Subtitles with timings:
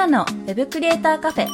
[0.00, 1.50] ナのウェブクリエイターカフェウ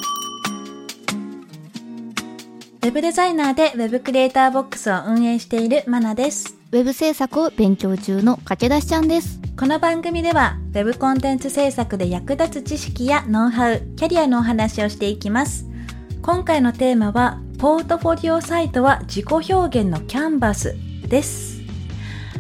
[2.83, 9.41] ェブデザイナーでウェブクリエイターボックスを運営しているマナですウェブ制作を勉強中の駆け出しちゃんです。
[9.59, 15.65] この番組では Web コンテンツ制作で役立つ知識やノウハウ、キャリアのお話をしていきます。
[16.23, 20.77] 今回のテーマはポートフォリオサイトは自己表現のキャンバス
[21.09, 21.61] です。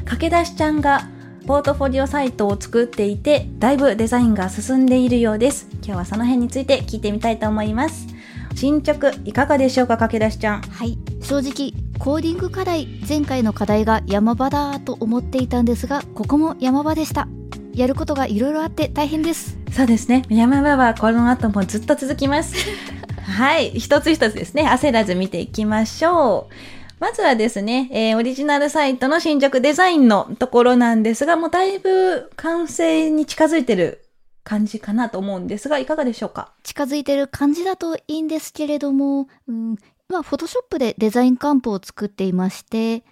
[0.04, 1.08] 駆け出しちゃんが
[1.46, 5.75] ポートフォリオサイトを作っていてだいぶデザインが進んでいるようです。
[5.86, 8.08] 今日はその辺について聞いてみたいと思います。
[8.56, 10.62] 進捗いかがでしょうか駆け出しちゃん。
[10.62, 10.98] はい。
[11.22, 17.28] 正直、コーディング課題、前回の課題が山場だと思っていたんですが、ここも山場でした。
[17.72, 19.58] やることがいろいろあって大変です。
[19.70, 20.24] そうですね。
[20.28, 22.56] 山場はこの後もずっと続きます。
[23.22, 23.70] はい。
[23.78, 24.68] 一つ一つですね。
[24.68, 26.54] 焦らず見ていきましょう。
[26.98, 34.05] まずはですね、えーオリジナルサイトの進捗デザインのところなんですが、もうだいぶ完成に近づいてる
[34.46, 36.52] 感じかなと思うんですが、いかがでしょうか？
[36.62, 39.76] 近づいてる感じだといいんですけれども、うん、
[40.08, 43.04] 今、フォトショップでデザインカンプを作っていまして、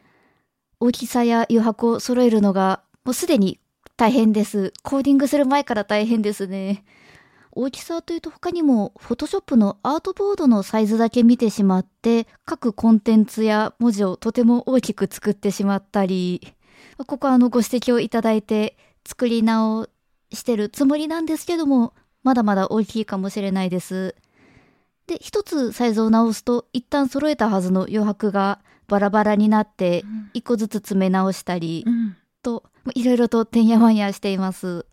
[0.79, 3.59] 大きさや余白を揃えるのが、もうすでに
[3.97, 4.73] 大変です。
[4.85, 6.85] コーディングする前から大変ですね。
[7.51, 16.55] 大きさというと他にも、フォトショップのアートボードのサイズだけ見てしまって、各コンテンツや文字をとても大きく作ってしまったり、
[17.07, 19.89] ここはあのご指摘をいただいて作り直
[20.33, 24.15] してるつもりなんですけども、まだまだ大きいかもしれないです。
[25.07, 32.17] で、一つサイズを直すと、一旦揃えたはずの余白がバラバラになって、一個ずつ詰め直したり、ん。
[32.43, 32.65] と、
[32.95, 34.87] いろいろとてんやわんやしています。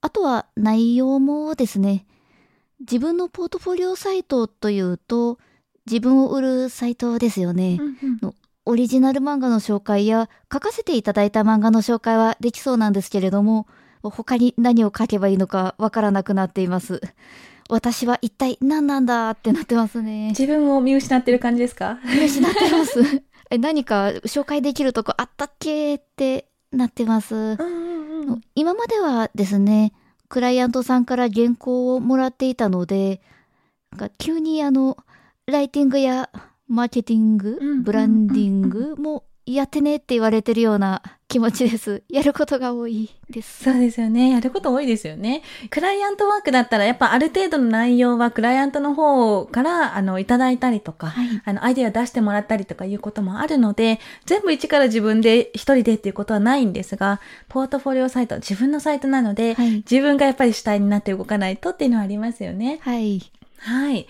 [0.00, 2.06] あとは内容もですね、
[2.80, 5.38] 自分のポートフォリオサイトというと、
[5.86, 7.80] 自分を売るサイトですよね。
[8.64, 13.66] オリジナル漫画の紹介や書かせていただいた漫画の紹介はできそうなんですけれども、
[14.10, 17.00] 他に何を書けばいいのかわからなくなっています。
[17.68, 20.28] 私は一体何なんだってなってますね。
[20.30, 21.98] 自分を見失ってる感じですか？
[22.04, 23.22] 見失ってます。
[23.50, 27.34] え何か紹介できるとこあったっけってなってます。
[27.34, 28.40] うんうんうん。
[28.54, 29.92] 今まではですね、
[30.28, 33.20] クライアントさんから原稿をもらっていたので、
[33.90, 34.96] なんか急にあの、
[35.46, 36.30] ライティングや
[36.68, 42.02] マーケティング、ブランディングもやってねって言われてるような気持ちです。
[42.10, 43.64] やることが多いです。
[43.64, 44.32] そうですよね。
[44.32, 45.42] やること多いですよね。
[45.70, 51.42] クライアントワークだったら、やっぱある程度の内容はクライアントの方から、あの、いただいたりとか、はい。
[51.42, 59.76] あの、アイデア出してもらったりとかいうこともあるので、全部一から自分で一人でっていうことはないんですが、ポートフォリオサイト、自分のサイトなので、はい。
[59.90, 62.78] 自分がやっぱり主体になって動かないとっていうのはありますよね。
[62.82, 63.22] はい。
[63.56, 64.06] はい。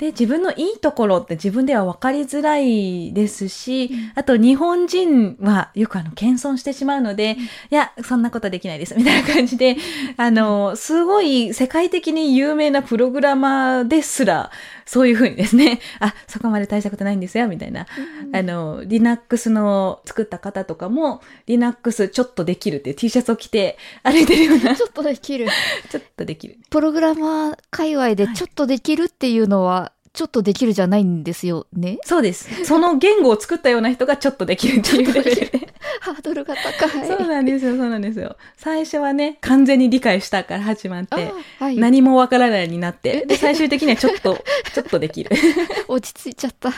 [0.00, 7.36] で、自分のいいところって自分では分かりづらいですし、あと日本人はよくあの、謙遜してしまうので、
[7.70, 9.76] いや、そんなことできないです、みたいな感じで、
[10.16, 14.50] あの、すごい世界的に有名なプログラマーですら、
[14.86, 17.86] そういうふうにですね、あ、そこまで大したことないんですよ、みたいな。
[18.32, 25.46] あの、Linux の作った方とかも、Linux ちょっとできるっていう T シャツを着て歩いてるような、 ちょっとできる。
[25.90, 26.58] ちょっとできる。
[26.70, 31.98] プログラマー界隈でちょっとできるっていうのは、ちょっとできるじゃないんですよね？
[32.02, 32.64] そうです。
[32.64, 35.70] その言語を作ったような人がちょっとできるっていうレベルで。
[36.00, 37.06] ハードルが高い。
[37.06, 38.36] そうなんですよ、そうなんですよ。
[38.56, 41.76] 最初はね、完全に理解したから始まって、あはい。
[41.76, 44.42] 何もわからないになって、で、最終的にはちょっと、
[44.74, 45.30] ちょっとできる。
[45.88, 46.72] 落ち着いちゃった。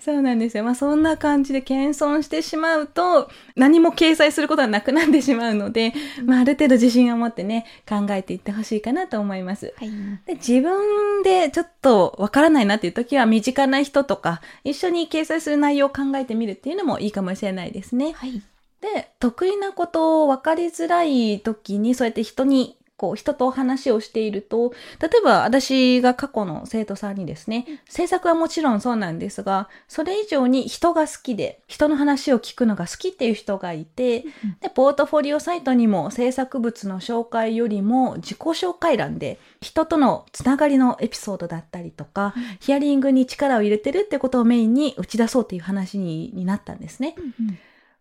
[0.00, 0.64] そうなんですよ。
[0.64, 5.92] まあそんな感じで謙遜してしまうと、何も掲載することはなくなってしまうので、
[6.24, 9.74] まあある程度自信を持ってね、考えていってほしいかなと思います。
[9.76, 9.90] はい。
[10.26, 18.12] で自分でちょっとわからないなっていう時は身近な人とか一緒に掲載する内容を考えてみるっていうのもいいかもしれないですね。
[18.12, 18.42] はい。
[18.80, 34.20] で得意なことを分かりづらい時にそうやって人にこう人と話をしていると例えば私が過去の生徒さんにですね制作はもちろんそうなんですがそれ以上に人が好きで人の話を聞くのが好きっていう人がいて
[34.60, 47.14] でポートフォリオサイトにも制作物の紹介よりも自己紹介欄で人とのつながりのエピソードだったりとか、ヒアリングに力を入れてるってことをメインに打ち出そうっていう話にになったんですね。
[47.18, 47.58] うん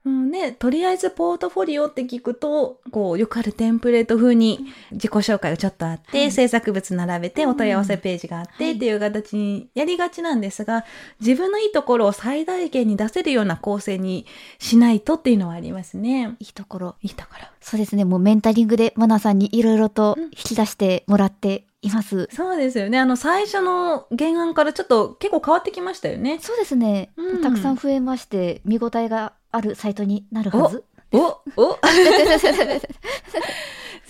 [0.09, 10.85] ね、とりあえずポートフォリオって聞くと、こう、よくあるテンプレート風に自己紹介がちょっとあって、はい制作物並べて、お問い合わせページがあって、はいっていう形にやりがちなんですが、
[11.19, 14.25] 自分のいいところを最大限に出せるような構成に
[14.57, 16.35] しないとっていうのはありますね。
[16.39, 16.95] いいところ。
[17.01, 17.45] いいところ。
[17.59, 18.05] そうですね。
[18.05, 22.27] もうメンタリングでマナさんにいろいろと引き出してもらっています。
[22.31, 22.99] そうですよね。
[22.99, 26.39] あの、最初の原案からちょっと結構変わってきましたよね。
[26.41, 27.11] そうですね。
[27.17, 30.83] うんたくさん増えまして、見応えがあるサイトになるはず。
[31.13, 31.77] おお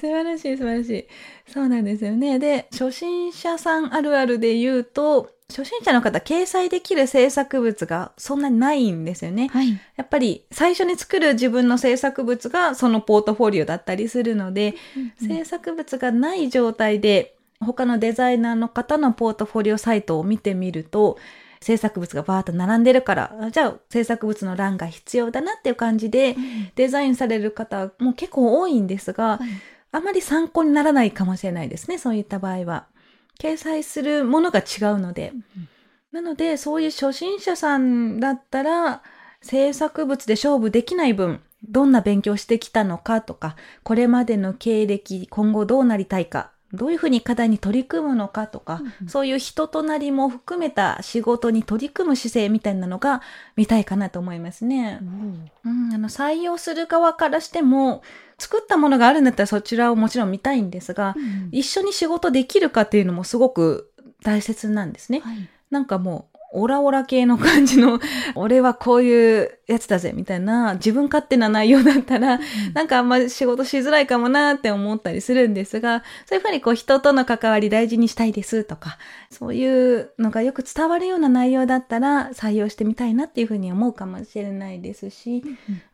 [0.01, 1.07] 素晴らしい素晴らしい。
[1.51, 2.39] そうなんですよね。
[2.39, 9.49] で、初心者さんあるあるで言うと、初心者の方、掲載できる制作物がそんなにないんですよね。
[9.49, 9.79] はい。
[9.95, 14.75] やっぱり最初に作る自分の制作物がそのポートフォリオだったりするので、
[15.21, 21.17] 制作物がない状態で他のデザイナーの方のポートフォリオサイトを見てみると、
[21.61, 26.35] 制作物がバーッと並んでるから、あじゃあ制作物の欄が必要だなっていう感じで
[26.75, 29.47] デザインされる方も結構多いんですが、はい
[29.91, 32.87] あまり参考にならないかもしれないですね、そういった場合は。
[33.39, 35.33] 掲載するものが違うので。
[36.11, 39.03] なので、そういう初心者さんだったら、
[39.41, 53.21] 制作物で勝負できない分、どんな勉強してきたのかとか、これまでの経歴、今後どうなりたいか、どういうふうに課題に取り組むのかとか、うんうんそういう人となりも含めた仕事に取り組む姿勢みたいなのが
[53.55, 54.99] 見たいかなと思いますね。
[55.65, 58.03] うん、あの採用する側からしても、
[58.37, 63.91] 作ったものがあるんだったらそちらをもちろん見たいんですが、うん一緒に仕事できるかっていうのもすごく
[64.23, 65.19] 大切なんですね。
[65.19, 67.99] はいなんかもう、オラオラ系の感じの、
[68.35, 72.39] 俺はこういうやつだぜ、みたいな、自分勝手な内容だったら、
[72.73, 78.97] なんかあんま仕事しづらいかもなって思ったりするんですが、そういうふうにこう人との関わり大事にしたいですとか、
[79.29, 85.43] そういうのがよく伝わるような内容だったら採用してみたいなっていうふうに思うかもしれないですし、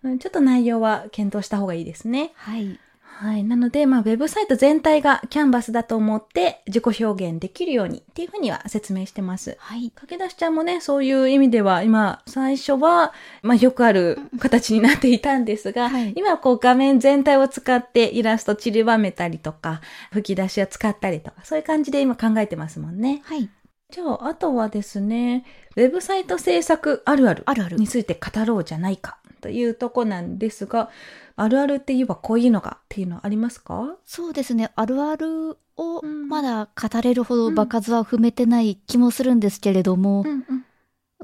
[0.04, 2.32] うんちょっと内容は検討した方がいいですね。
[2.36, 2.80] はい。
[3.20, 3.44] はい。
[3.44, 9.58] なので、まあ、ウェブサイト全体がキャンバスだと思って自己表現できるようにっていうふうには説明してます。
[9.60, 9.90] はい。
[9.90, 19.82] 駆け出しちゃんもね、そういう意味では、今、最初は、まあ、よくある形になっていたんですが、はい今はこう画面全体を使ってイラスト散りばめたりとか、
[20.12, 23.22] 吹き出しを使ったりとか、そういう感じで今考えてますもんね。
[23.26, 23.50] はい。
[23.90, 25.46] じゃあ、あとはですね、
[25.76, 30.90] ウェブサイト制作あるあるあるあるについて語ろうじゃないかというとこなんですが、
[31.36, 33.96] あるあるって言えばこういうのがっていうのはありますか？
[34.06, 34.72] そうですね。
[34.76, 40.44] あるあるをうんまだ語れるほど場数は踏めてない気もするんですけれども、んうん。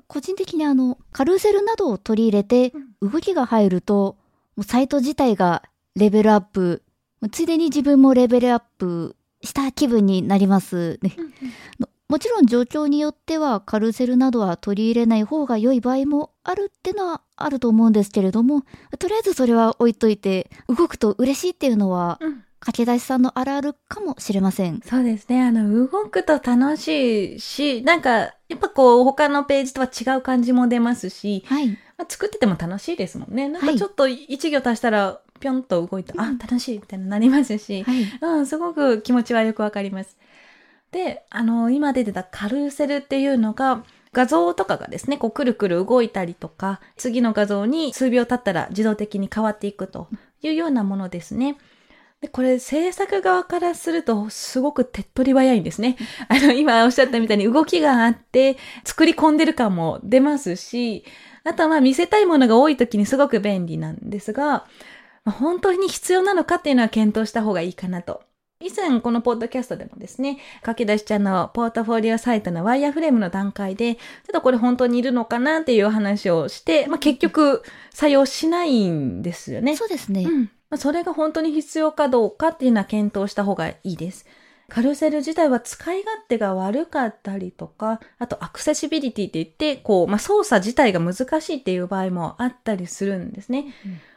[0.08, 4.16] 個人的にあの、カルーセルなどを取り入れて動きが入ると、
[4.56, 5.64] もうサイト自体が
[5.96, 6.84] レベルアップ、
[7.32, 11.16] ついでに自分もレベルアップした気分になりますね。
[11.80, 18.62] ももちろん状況によってはカルーセルなどは取り入れない方が良い場合もあるってのはあると思うんですけれども、
[19.00, 24.80] とりあえずそれは置いといて、動くと嬉しいっていうのは、うん駆け出しさんのあるあるかもしれません。
[24.86, 25.44] そうですね。
[25.44, 31.68] あの、動くと楽しいし、なんか、やっぱこう、他のページとは違う感じも出ますし、はい。
[31.68, 33.50] まあ、作ってても楽しいですもんね。
[33.50, 38.06] なんはいかちょっと一行足したら、ぴょんと動いた、うんあ、楽しいみたいになりますし、はい。
[38.22, 40.16] うん、すごく気持ちはよくわかります。
[40.94, 50.08] で、あの、今出てたカルーセルっていうのが、画像とかがですね、こう、くるくる動いたりとか、次の画像に数秒経ったら自動的に変わっていくと
[50.44, 51.58] いうようなものですね。
[52.22, 55.98] で、これ制作側からするとすごく手っ取り早いんですね。
[56.30, 61.04] あの、今おっしゃったみたいに動きがあって、作り込んでる感も出ますし、
[61.44, 64.68] あとはまあ見せたいものが多い時にすごく便利なんですが、ま
[65.26, 68.22] あ本当に必要なのかっていうのは検討した方がいいかなと。
[68.64, 74.02] 以前このポッドキャストでもですね、駆け出しちゃんのポートフォリオサイトのワイヤーフレームの段階で、ちょっ
[74.34, 77.62] とこれ本当にいるのかなっていう話をして、まあ結局
[77.94, 79.76] 採用しないんですよね。
[79.76, 80.24] そうですね。
[80.24, 80.42] うん。
[80.44, 84.26] まあそれが本当に必要かどうかっていうのは検討した方がいいです。
[84.70, 93.74] カルーセル自体は使い勝手が悪かったりとか、あとアクセシビリティって言って、こう、まあ、操作自体が難しいっていう場合もあったりするんですね。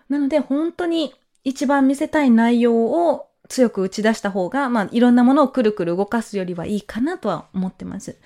[0.09, 8.19] なので本当に一番見せたい内容を強く打ち出した方が、まあ、いろんなものをくるくる動かすよりはいいかなとは思ってます。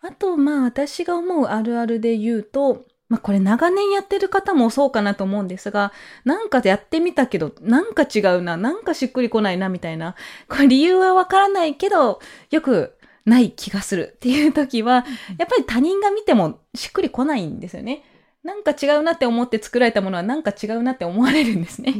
[0.00, 5.92] あと、まあ、私が思うあるあるで言うと、まあ、これ長年やってる方もそうかなと思うんですが、
[6.24, 10.14] なんかやってみたけど、なんか違うな、なんかしっくりこないな、みたいな。
[10.48, 15.06] これ理由はわからないけど、よくない気がするっていう時は、
[15.38, 18.04] やっぱり他人が見てもしっくりこないんですよね。
[18.44, 21.94] なんか違うなって思って作られたものはなんか違うなって思われるんですね。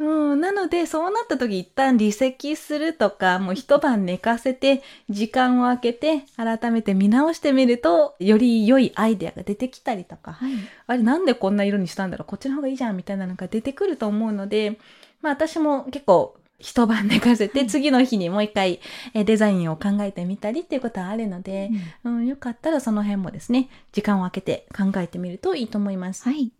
[0.00, 10.52] うん、なので、そうなった時一旦離席するとか、もう一晩寝かせて、時間を空けて、改めて見直してみると、より良いアイデアが出てきたりとか、はい。
[10.54, 14.78] ああれなんでこんな色にしたんだろうこっちの方がいいじゃんみたいなのが出てくると思うので、
[15.20, 18.80] まあ私も結構一晩寝かせて、はい次の日にもう一回
[19.14, 21.70] えーデザインを考えてみたりっていうことはあるので、
[22.04, 26.22] うん、よかったらその辺もですね、時間を空けて考えてみるといいと思います。
[26.22, 26.52] はい。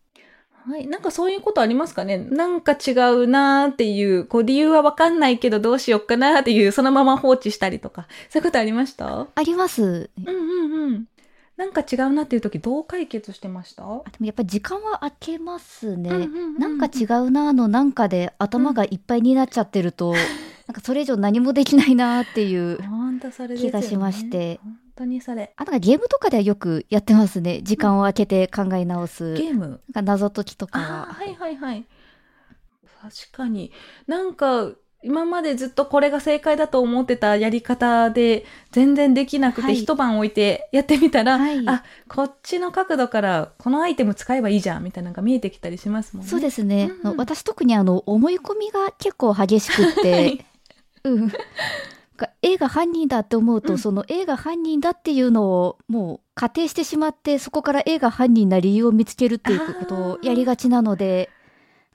[0.68, 0.87] はい。
[0.87, 2.18] なんかそういうことありますかね？
[2.18, 9.26] なんか違うなーっていう、こう理由はわかんないけどどうしよっかなーっていう、そのまま放置したりとか、そういうことありました？
[9.34, 10.10] あります。
[10.18, 11.04] うんうんうん。
[11.56, 13.82] なんか違うなっていう時どう解決してました？
[13.82, 16.10] あでもやっぱり時間は空けますね。
[16.10, 20.12] うんうんうんなんか違うなーのなんかで頭がいっぱいになっちゃってると、
[20.68, 22.78] なんかそれ以上何もできないなーっていう。
[23.56, 25.52] 気がしまして本当にそれ。
[25.56, 27.60] あ、なんかゲームとかではよくやってますね。
[27.62, 29.34] 時間を空けて考え直す。
[29.34, 31.06] ゲームなんか謎解きとかは。
[31.06, 31.86] はいはいはい。
[33.00, 33.72] 確かに。
[34.06, 34.72] なんか、
[35.04, 46.30] 今までずっとこれが正解だと思ってたやり方で全然できなくて、はい一晩置いてやってみたら、はいあ、こっちの角度からこのアイテム使えばいいじゃんみたいなのが見えてきたりしますもんね。
[46.30, 46.90] そうですね。
[47.04, 50.44] うんうん私特にあの思い込みが結構激しくって、 はい
[51.04, 51.32] うん。
[52.18, 61.30] なんか A が犯人だって思うと、うんその A が犯人だっていうのをもう仮定してしまってそこから A が犯人な理由を見つけるっていうことをやりがちなので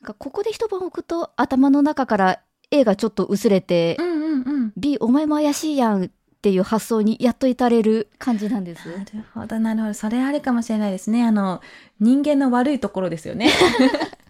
[0.01, 2.39] なんかここで一晩置くと頭の中から
[2.71, 4.73] A がちょっと薄れて、うんうんうん。
[4.77, 6.09] B お前も怪しいやんっ
[6.41, 8.89] ていう発想にやっと至れる感じなんです。
[8.89, 9.93] なるほど、なるほど。
[9.93, 11.23] それあるかもしれないですね。
[11.23, 11.61] あの、
[11.99, 13.51] 人間の悪いところですよね。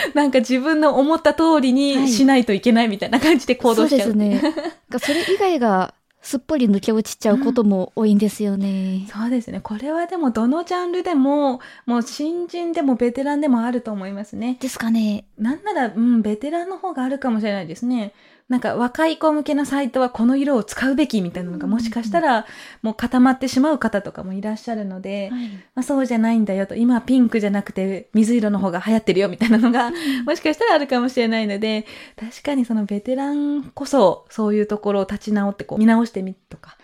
[0.14, 4.10] なんか自分の思った通りはいにしないといけないみたいな感じで行動しちゃう。
[4.10, 4.54] そうですね。
[4.98, 9.06] それ以外がすっぽり抜け落ちちゃうことも多いんですよね。
[9.10, 9.60] そうですね。
[9.60, 14.58] これはでもどのジャンルでも、もう新人でもベテランでもあると思いますね。
[14.60, 15.24] ですかね。
[15.38, 18.12] なんなら、うん、ベテランの方があるかもしれないですね。
[18.50, 22.46] なんか若い子向けのサイトはこの色を使うべきみたいなのがもしかしたら
[22.82, 25.48] もう固まってしまう方とかもいらっしゃるので、はい。
[25.48, 29.92] まあ、そうじゃないんだよと、今はピンクじゃなくて水色の方が流行ってるよみたいなのが、
[30.26, 31.86] もしかしたらあるかもしれないので、
[32.18, 36.76] 確かにそのベテランこそそういうところを立ち直ってこう見直してみるとか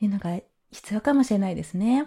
[0.00, 0.40] いうのが
[0.72, 2.04] 必要かもしれないですね。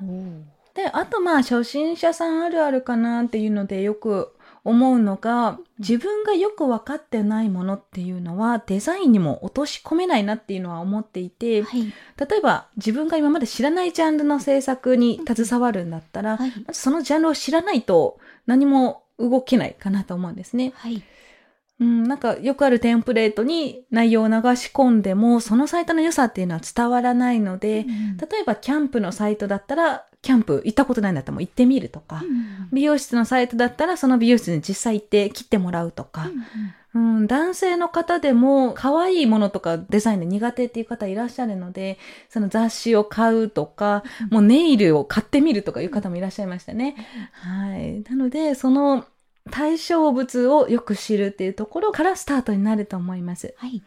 [0.74, 4.35] で、あとまあ初心者さんあるあるかなっていうのでよく
[4.66, 11.82] 思うのが、自分がよく分かってないものっていうのはデザインにも落とし込めないなっていうのは思っていて、はい。
[11.84, 16.54] 例えば自分が今まで知らないジャンルの制作に携わるんだったら、はい。
[16.66, 18.18] まずそのジャンルを知らないと
[18.48, 20.74] 何も動けないかなと思うんですね。
[20.76, 21.04] はい。
[21.80, 27.86] うん、なんかよくあるテンプレートに内容を流し込んでも、そのサイトの良さっていうのは伝わらないので、
[28.30, 32.24] 例えばキャンプのサイトだったら、キャンプ行ったことないんだったらもう行ってみるとか、
[32.72, 36.32] 美容室のサイトだったらその美容室に実際行って切ってもらうとか、
[36.96, 46.96] うん、男性の方でも可愛いものとかデザインで苦手っていう方いらっしゃるので、その雑誌を買うとか、もうネイルを買ってみるとかいう方もいらっしゃいましたね。
[47.34, 48.02] はい。
[48.10, 49.06] なので、その
[49.52, 53.54] 対象物をよく知るっていうところからスタートになると思います。
[53.58, 53.82] はい。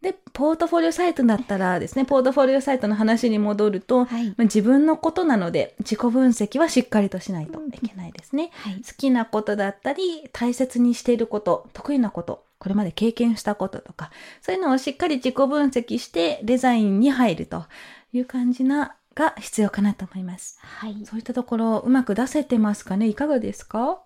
[0.00, 4.26] で、ポートフォリオサイトだったらですね、ポートフォリオサイトの話に戻ると、はい。
[4.28, 8.50] まあ自分のことなので自己分析はしっかりとしないといけないですね。
[8.54, 8.76] はい。
[8.76, 17.66] 好きなことだったり、大切にしていること、得意なこと、これまで経験したこととか、そういうのをしっかり自己分析してデザインに入ると
[18.12, 20.58] いう感じな、が必要かなと思います。
[20.62, 20.96] はい。
[21.04, 23.08] そういったところうまく出せてますかね？
[23.08, 23.98] いかがですか？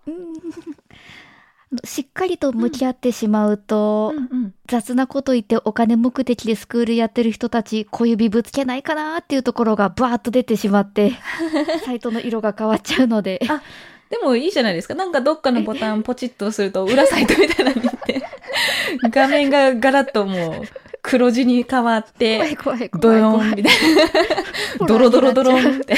[1.84, 4.54] しっかりと向き合ってしまうと、うんうん。
[4.66, 11.12] 雑なこと言ってお金目的でスクールやってる人たち小指ぶつけないかなっていうところがバーッと出てしまって、
[11.84, 13.40] サイトの色が変わっちゃうので。
[13.48, 13.62] あ
[14.10, 14.94] でもいいじゃないですか。
[14.94, 18.22] なんかどっかのボタンポチッとすると裏サイトみたいなのに行って、
[19.10, 20.52] 画面がガラッともう
[21.02, 23.00] 黒字に変わって、怖い怖い怖い。
[23.00, 23.74] ドヨーンみたい
[24.80, 24.86] な。
[24.86, 25.94] ドロドロドロンって。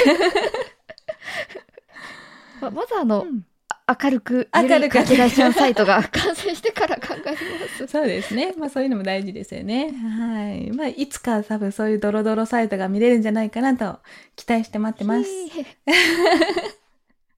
[2.60, 3.44] ままずあの、うん
[3.86, 7.36] 明るく、明るく書き出しのサイトが 完成してから考えま
[7.68, 7.86] す。
[7.86, 8.54] そうですね。
[8.56, 9.90] まあそういうのも大事ですよね。
[9.90, 10.72] はい。
[10.72, 13.98] まあいつか多分そういうドロドロサイトが見れるんじゃないかなと
[14.36, 15.28] 期待して待ってます。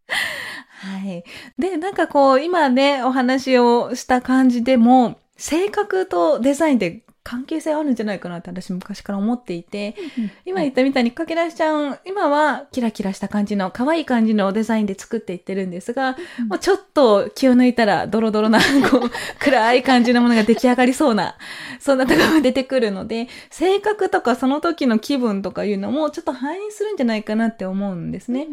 [0.07, 1.25] はい。
[1.59, 9.97] で、なんかこう今ね、お話をした感じでも、性格とデザインって関係性あるんじゃないかなって私昔から思っていて、
[10.45, 16.17] 今言ったみたいにかけらしちゃん、今はキラキラした感じの可愛い感じのデザインで作っていってるんですが、
[16.49, 21.37] もうちょっと気を抜いたらドロドロな、こう、暗い感じのものが出来上がりそうな、
[21.81, 28.47] そんなところが出てくるので、 性格とかその時の気分とかいうのもちょっと反映するんじゃないかなって思うんですね。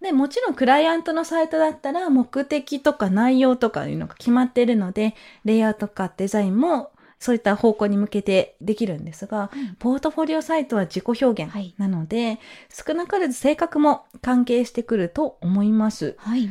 [0.00, 5.14] で、もちろんクライアントのサイトだったら目的とか内容とかいうのが決まっているので、
[5.44, 12.38] レイアウトかデザインもそういった方向に向けてできるんですが、うん、ポートフォリオサイトは自己表現なので、はい、
[12.70, 16.16] 少なからず性格も関係してくると思います。
[16.18, 16.48] はい。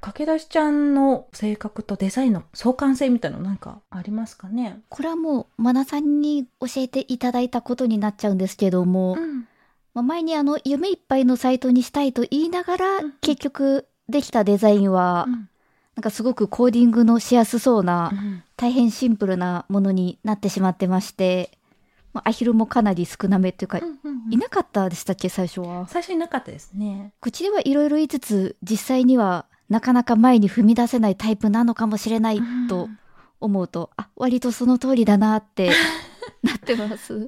[0.00, 4.80] 駆け出しちゃんの性格とデザインの相関性みたいなのなんかありますかね？
[4.88, 9.48] これはもう、マナさんに教えていただいたことになっちゃうんですけども、うん、
[9.92, 15.48] まあ、前にあの、夢いっぱいのサイトにしたいと言いながら、うん、結局できたデザインは、うん
[15.96, 18.12] なんかすごくコーディングのしやすそうな、
[18.56, 21.58] 大変シンプルなものになってしまってまして、
[22.12, 23.80] まあ、アヒルもかなり少なめっていうか、
[24.30, 25.88] いなかったでしたっけ最初は。
[25.88, 27.14] 最初いなかったですね。
[27.20, 32.88] 口ではいろいろ言いつつ実際にはなかなか前に踏み出せないタイプなのかもしれないと
[33.40, 35.70] 思うと、うん、あ割とその通りだなって
[36.42, 37.26] なってます。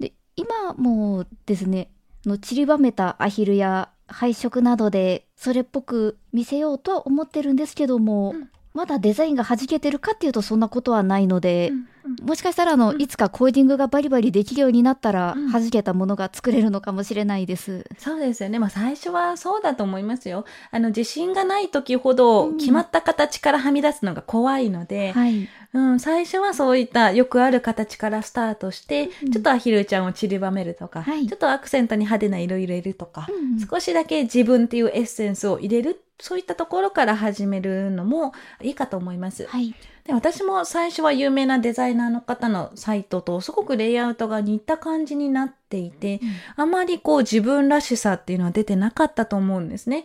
[0.00, 1.90] で今もですね
[2.24, 11.76] の散りばめたアヒルや配色などでそれっぽく見せようとは思ってるんですけども、うん、まだデザインが弾けてるかっていうとそんなことはないので、うん。
[11.76, 11.88] うん、
[12.22, 17.84] もしかしたらあの、うん、いつかコーディングがバリバリできるようになったら、弾けたものが作れるのかもしれないです。
[17.98, 18.58] そうですよね。
[18.58, 20.44] まあ最初はそうだと思いますよ。
[20.70, 39.46] あの自信がない時ほど決まった形からはみ出すのが怖いので、はいうん、最初はそういったよくある形からスタートして、うん、ちょっとアヒルちゃんを散りばめるとか、はい、ちょっとアクセントに派手な色入れるとか、うん、少しだけ自分っていうエッセンスを入れる、そういったところから始めるのもいいかと思います。
[39.46, 46.20] はい、で私も最初は有名なデザイナーの方のサイトとすごくレイアウトが似た感じになっていて、
[46.56, 50.04] あまりこう自分らしさっていうのは出てなかったと思うんですね。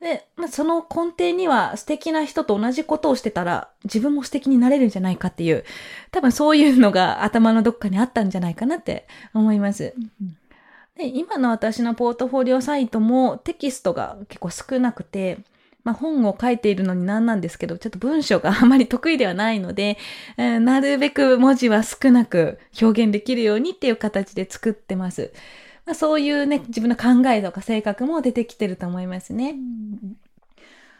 [0.00, 5.64] で、まあ、その根底には素敵な人と同じことをしてたら自分も素敵になれるんじゃないかっていう、
[6.12, 9.94] 多分そういうのが頭のどっかにあったんじゃないかなって思います。
[10.20, 10.36] うん
[10.96, 15.38] で今の私のポートフォリオサイトもテキストが結構少なくて、
[15.86, 19.98] まあ、本を書いているのになんなんですけど、ちょっと文章が あまり得意ではないので、
[20.36, 25.32] えー、なるべく文字は少なく表現できるようにっていう形で作ってます。
[25.84, 29.54] まあ、そういうね、自分の考えとか性格も出てきてると思いますね。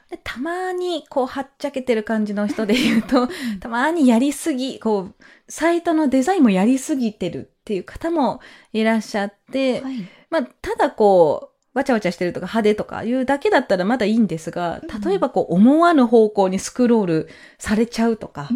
[0.09, 3.29] でたまにこうはっちゃけてる感じの人で言うと、
[3.59, 5.15] たまにやりすぎ、こう、
[5.49, 8.39] サイトのデザインもやりすぎてるっていう方も
[8.73, 18.49] いらっしゃって、はい、まあ、ただこう、わちゃわちゃしてるとか派手とかいうだけだったらまだいいんですが、例えばこう思わぬ方向にスクロールされちゃうとか、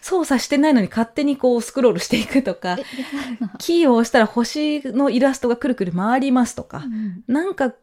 [0.00, 2.78] 操作してないのに勝手にこうスクロールしていくとか、
[3.58, 7.74] キーを押したら星のイラストがくるくる回りますとか、うん、なんか、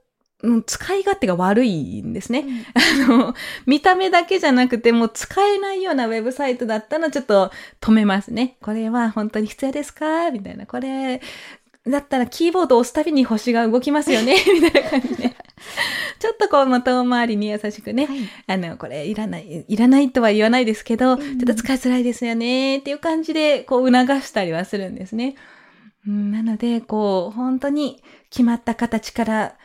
[0.67, 2.45] 使い勝手が悪いんですね、
[3.05, 8.55] うん、 あの、見た目だけじゃなくてもう使えないようなウェブサイトだったらちょっと止めますね。
[8.61, 10.31] これは本当に必要ですか？
[10.31, 10.65] みたいな。
[10.67, 11.21] これ、
[11.89, 15.35] だったらキーボードを押すたびに星が動きますよね みたいな感じで。
[16.19, 25.35] ちょっとこう、ま遠回りに優しくね、はい、あの、これいらない、いらないとは言わないですけど、うん、ちょっと使いづらいですよねっていう感じで、こう、促したりはするんですね。
[26.07, 29.55] うん、なので、こう、本当に決まった形から、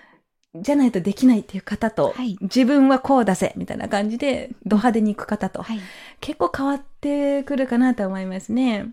[0.54, 5.80] じゃないとできないっていう方と、はい、自分はこう出せみたいな感じで、ド派手に行く方と、はい、
[6.20, 8.88] 結構変わってくるかなと思いますね。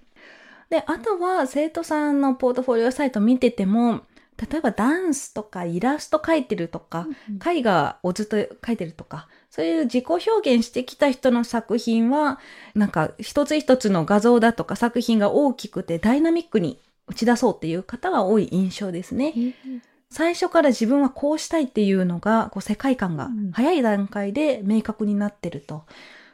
[0.70, 4.02] で、あとは生徒さんのポートフォリオサイト見てても、
[4.50, 12.40] 例えばダンスとかイラスト描いてるとか、うん、絵画をずっと描いてるとか、そういう自己表現してきた人の作品は、
[12.76, 19.34] なんか一つ一つの画像だとか作品が大きくてダイナミックに打ち出そうっていう方が多い印象ですね。
[20.12, 25.84] 最初から自分はこうしたいっていうのが、こう世界観が早い段階で明確になってると。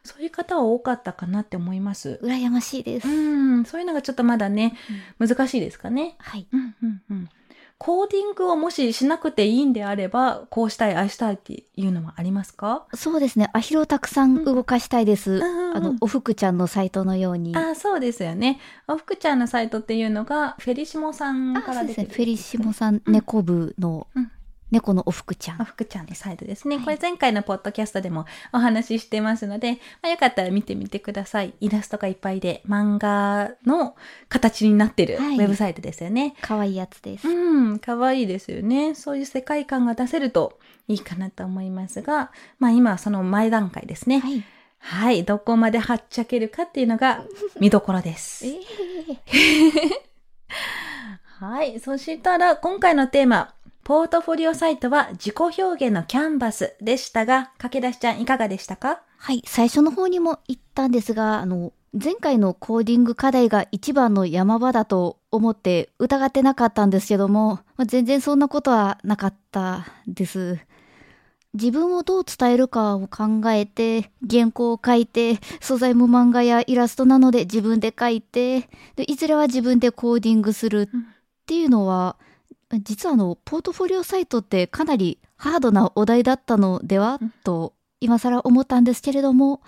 [0.05, 2.19] そういう方は多かったかなって思います。
[2.23, 3.07] 羨ましいです。
[3.07, 4.77] うん、そういうのがちょっとまだね、
[5.19, 6.15] うん、難しいですかね。
[6.19, 6.47] はい。
[6.53, 7.29] うんうんうん。
[7.77, 12.85] コーディングをもししなくていいんであれば、こうしたい、ああしたいっていうのはありますか？
[12.93, 13.49] そうですね。
[13.51, 15.33] アヒルをたくさん動かしたいです。
[15.33, 17.53] うん、あの、おふくちゃんのサイトのように。
[17.53, 18.61] あそうですよね。
[18.87, 24.31] おふくちゃんのサイトっていうのが、フェリシモさんから出てる、ね、フェリシモさん、猫部の、うん
[24.75, 25.61] 猫のおふくちゃん。
[25.61, 26.75] おふくちゃんのサイドですね。
[26.75, 31.53] はい、これ前回のポッドキャストでもお話ししてますので、まあ、よかったら見てみてください。
[31.61, 33.95] イラストがいっぱいで漫画の
[34.27, 36.35] 形になってるウェブサイトですよね。
[36.41, 37.27] 可、愛、い、いやつです。
[37.27, 37.31] う
[37.71, 38.95] ん、可愛いですよね。
[38.95, 40.59] そういう世界観が出せると
[40.89, 44.19] いいかなと思いますが、まあ今はその前段階ですね。
[44.19, 44.43] はい
[44.77, 47.23] はい、どこまではっちゃけるかっていうのが
[47.59, 48.45] 見どころです。
[48.45, 48.59] え
[51.39, 51.79] はい。
[51.81, 53.54] そしたら、今回のテーマ、
[53.85, 59.03] ポートフォリオサイトは自己表現のキャンバスでしたが、駆け出しちゃんいかがでしたか？
[59.19, 70.57] はい、最初の方にも言ったんですが、あの、前回のコーディング課題が一番の山場だと思って疑ってなかったんですけども、まあ、全然そんなことはなかったです。
[71.53, 78.61] 自分をどう伝えるかを考えて、原稿を書いて、素材も漫画やイラストなので自分で書いて、
[78.95, 82.15] でいずれは自分でコーディングするっていうのは、
[82.81, 89.61] 実はあの、ポートフォリオサイトってかなりハードなお題だったのでは、と今更思ったんですけれども、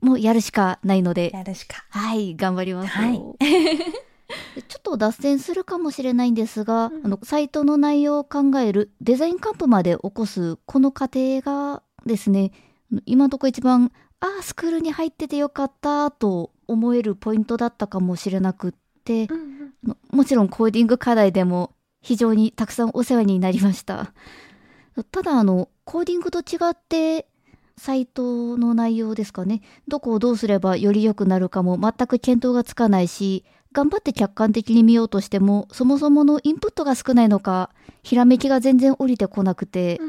[0.00, 1.84] もうやるしかないので、やるしか。
[1.90, 3.04] はい、頑張りますよ。
[3.04, 3.22] はい
[4.68, 12.50] ちょっと脱線するかもしれないんですが、あの、サイトの内容を考えるデザインカンプまで起こすこの過程がですね、
[13.04, 18.72] 今のところ一番、ああ、スクールに入っててよかったと思えるポイントだったかもしれなくっ
[19.04, 21.72] て、あのもちろんコーディング課題でも
[22.06, 24.12] 非常にたくさんお世話になりました。
[25.10, 27.26] ただあの、コーディングと違って、
[27.76, 29.60] サイトの内容ですかね。
[29.88, 37.70] どこをどうすればより良くなるかも全く見当がつかないし、頑張って客観的に見ようとしても、そもそものインプットが少ないのか、
[38.04, 40.00] ひらめきが全然降りてこなくて、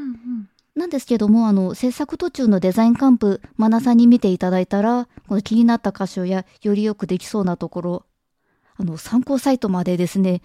[0.76, 8.04] なんですけども、あの、制作途中のデザインカンプ、マナさんに見ていただいたら、この気になった箇所や、よりよくできそうなところ、
[8.78, 10.40] あの、参考サイトまでですね、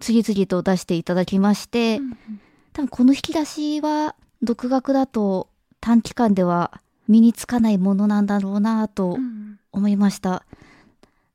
[0.00, 2.00] 次々と出していただきまして、
[2.72, 5.48] 多分この引き出しは、独学だと
[5.80, 9.18] 短期間では身につかないものなんだろうなと
[9.72, 10.44] 思いました。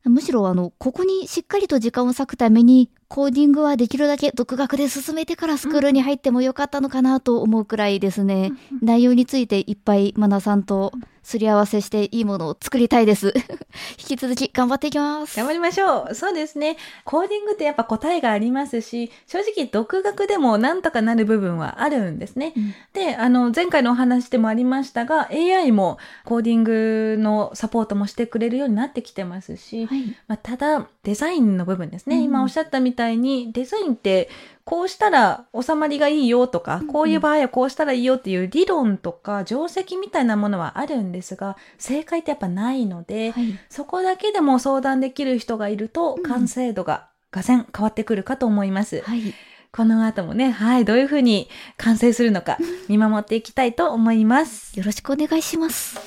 [0.06, 8.52] むしろあの、ここにしっかりと時間を割くために、コーディングはできるだけ独学で進めてからスクールに入ってもよかったのかなと思うくらいですね。
[8.82, 10.92] 内容についていっぱいマナさんと
[11.24, 13.34] すり合わせしていいものを作りたいです。
[13.98, 15.38] 引き続き頑張っていきます。
[15.38, 16.16] 頑張りましょう。
[16.16, 16.78] そうですね。
[17.06, 22.54] コーディングってやっぱ答えがありますし、正直独学でもなんとかなる部分はあるんですね。
[22.56, 30.16] うんで、あの、前回のお話でもありましたが、AI もコーディングのサポートもしてくれるようになってきてますし、はい。
[30.28, 32.18] まあ、ただ、デザインの部分ですね。
[32.18, 34.30] うん今おっしゃったみたいに、デザインって、
[34.66, 43.60] こうしたら収まりがいいよとか、うんこういう場合はこうしたらいいよっていう理論とか定石みたいなものはあるんですが、正解ってやっぱないので、はい。
[43.70, 49.02] そこだけでも相談できる人がいると、うん完成度ががぜん変わってくるかと思います。
[49.02, 49.34] はい。
[49.72, 54.78] この後もね、はい、どういうふうに完成するのか見守っていきたいと思います。
[54.78, 56.00] よろしくお願いします。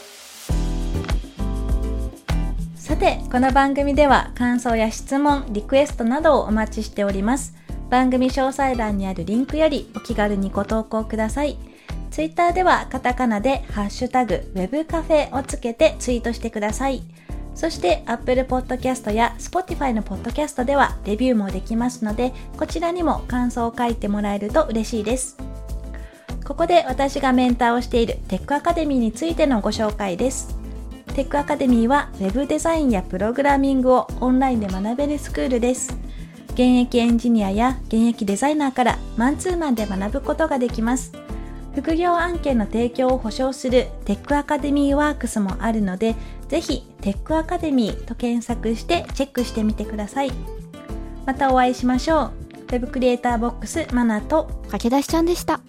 [2.77, 7.65] さて、この番組では感想や質問、リクエストなどをお待ちしております。
[7.90, 11.57] 番組詳細欄にあるリンクよりお気軽にご投稿ください。
[12.11, 17.03] ツイッターではカタカナでハッシュタグ web カフェをつけてツイートしてください。
[17.55, 25.37] そして Apple Podcast や Spotify の Podcast ではレビューもできますので、こちらにも感想を書いてもらえると嬉しいです。
[26.44, 30.57] ここで私がメンターをしているテックアカデミーについてのご紹介です。
[31.14, 35.96] テックアカデミーは Web デザインやプログラミングをオンラインで学べるスクールです。
[36.57, 41.12] 現役エンジニアや現役デザイナーからマンツーマンで学ぶことができます。
[41.75, 46.14] 副業案件の提供を保証するテックアカデミーワークスもあるので、
[46.49, 50.33] ぜひテックアカデミーと検索してチェックしてみてください。
[51.27, 52.31] またお会いしましょ
[52.69, 52.73] う。
[52.73, 55.61] Web クリエイターボックスマナと駆け出しちゃんでした。